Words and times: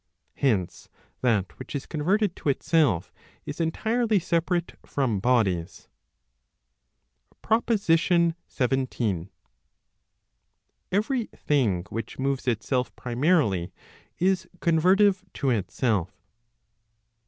Hence, 0.33 0.89
that 1.21 1.59
which 1.59 1.75
is 1.75 1.85
converted 1.85 2.35
to 2.37 2.49
itself, 2.49 3.13
is 3.45 3.61
entirely 3.61 4.17
separate 4.17 4.73
from 4.83 5.19
bodies. 5.19 5.89
PROPOSITION 7.43 8.33
XVII. 8.51 9.27
Every 10.91 11.27
thing 11.35 11.83
which 11.91 12.17
moves 12.17 12.47
itself 12.47 12.91
primarily, 12.95 13.71
is 14.17 14.49
convertive 14.59 15.23
to 15.35 15.51
itself. 15.51 16.09